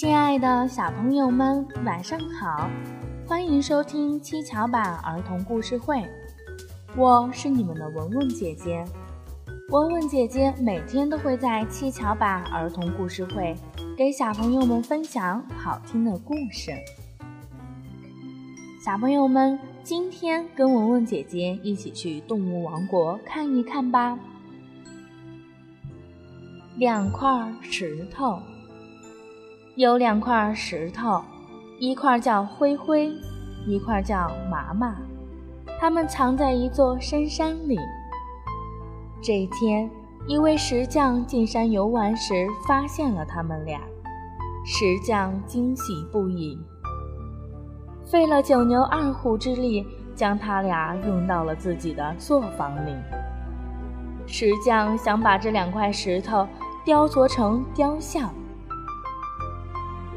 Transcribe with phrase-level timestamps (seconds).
[0.00, 2.70] 亲爱的小朋友们，晚上好！
[3.26, 6.02] 欢迎收听七巧板儿童故事会，
[6.96, 8.82] 我是你们的文文姐姐。
[9.68, 13.54] 文文姐姐每天都会在七巧板儿童故事会
[13.94, 16.72] 给小朋友们分享好听的故事。
[18.82, 24.18] 小朋友们，今天跟文文姐姐一起去动物王国看一看吧。
[26.78, 28.40] 两块石头。
[29.76, 31.22] 有两块石头，
[31.78, 33.08] 一块叫灰灰，
[33.64, 34.96] 一块叫麻麻。
[35.78, 37.78] 它们藏在一座深山里。
[39.22, 39.88] 这天，
[40.26, 43.80] 一位石匠进山游玩时发现了他们俩，
[44.66, 46.58] 石匠惊喜不已，
[48.04, 52.92] 费了九牛二虎之力将他俩运到了自己的作坊里。
[54.26, 56.46] 石匠想把这两块石头
[56.84, 58.28] 雕琢成雕像。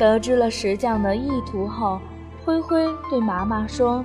[0.00, 2.00] 得知了石匠的意图后，
[2.42, 4.02] 灰灰对麻麻说：“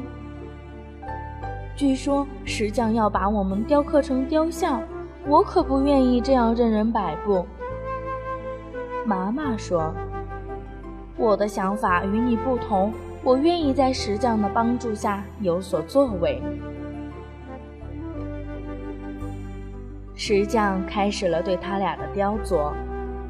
[1.73, 4.83] 据说石匠要把我们雕刻成雕像，
[5.25, 7.45] 我可不愿意这样任人摆布。”
[9.07, 9.93] 麻麻说
[11.15, 12.91] ：“我的想法与你不同，
[13.23, 16.41] 我愿意在石匠的帮助下有所作为。”
[20.13, 22.73] 石匠开始了对他俩的雕琢。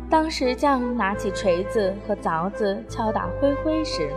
[0.10, 4.12] 当石匠拿起锤子和凿子敲打灰灰时，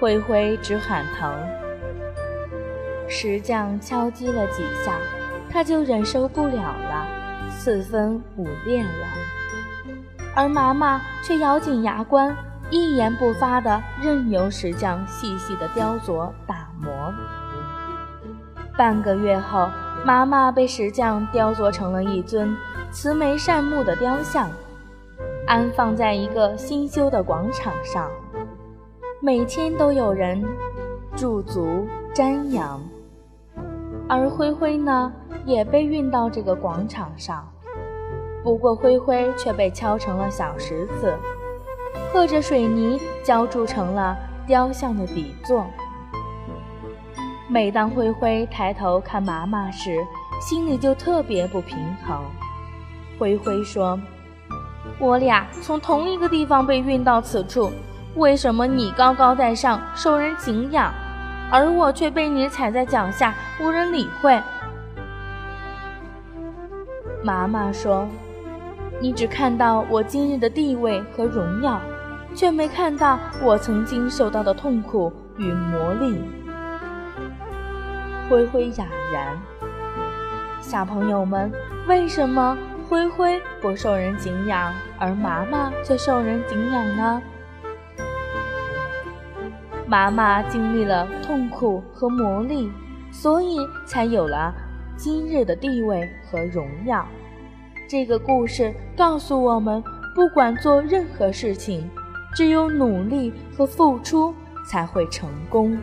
[0.00, 1.32] 灰灰直喊疼。
[3.06, 4.94] 石匠敲击了几下，
[5.50, 7.06] 他就忍受不了了，
[7.50, 9.06] 四分五裂了。
[10.34, 12.34] 而麻麻却咬紧牙关，
[12.70, 17.12] 一言不发地任由石匠细细的雕琢打磨。
[18.78, 19.68] 半个月后，
[20.04, 22.56] 麻麻被石匠雕琢成了一尊
[22.90, 24.48] 慈眉善目的雕像。
[25.50, 28.08] 安放在一个新修的广场上，
[29.20, 30.40] 每天都有人
[31.16, 32.80] 驻足瞻仰。
[34.08, 35.12] 而灰灰呢，
[35.44, 37.50] 也被运到这个广场上，
[38.44, 41.18] 不过灰灰却被敲成了小石子，
[42.12, 45.66] 和着水泥浇筑成了雕像的底座。
[47.48, 49.96] 每当灰灰抬头看麻麻时，
[50.40, 51.76] 心里就特别不平
[52.06, 52.22] 衡。
[53.18, 53.98] 灰灰说。
[55.00, 57.72] 我俩从同一个地方被运到此处，
[58.16, 60.92] 为什么你高高在上，受人敬仰，
[61.50, 64.38] 而我却被你踩在脚下，无人理会？
[67.24, 68.06] 妈妈说
[69.00, 71.80] ：“你只看到我今日的地位和荣耀，
[72.34, 76.18] 却没看到我曾经受到的痛苦与磨砺。”
[78.28, 79.38] 灰灰哑然。
[80.60, 81.50] 小朋友们，
[81.88, 82.56] 为什么？
[82.90, 87.22] 灰灰不受人敬仰，而麻麻却受人敬仰呢。
[89.86, 92.68] 麻麻经历了痛苦和磨砺，
[93.12, 94.52] 所以才有了
[94.96, 97.06] 今日的地位和荣耀。
[97.88, 99.80] 这个故事告诉我们，
[100.12, 101.88] 不管做任何事情，
[102.34, 104.34] 只有努力和付出
[104.68, 105.78] 才会成功。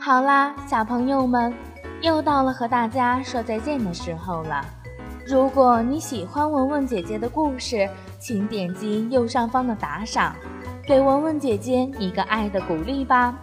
[0.00, 1.54] 好啦，小朋友们，
[2.00, 4.60] 又到了和大家说再见的时候了。
[5.26, 10.36] 如果你喜欢文文姐姐的故事，请点击右上方的打赏，
[10.86, 13.34] 给文文姐姐一个爱的鼓励吧。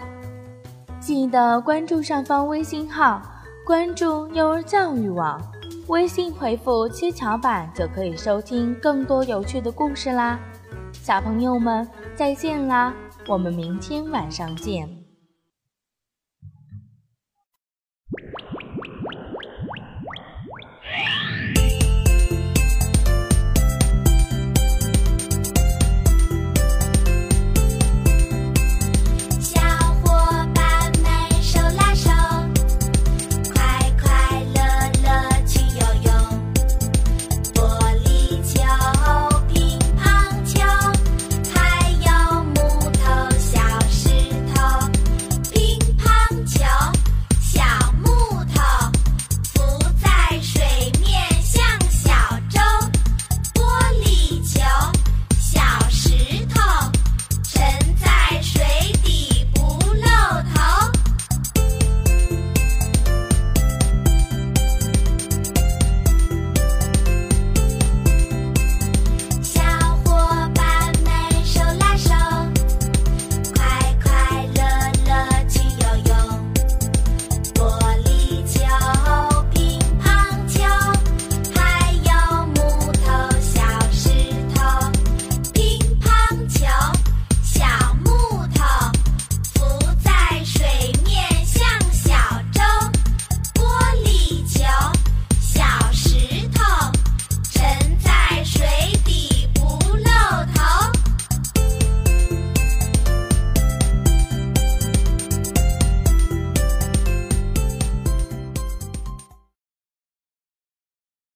[0.99, 3.19] 记得关注上方微信号，
[3.65, 5.41] 关注幼儿教育网，
[5.87, 10.39] 微信回复“七巧板”就可以收听更多有趣的故事啦。
[10.93, 12.93] 小朋友们，再见啦，
[13.27, 15.00] 我们明天晚上见。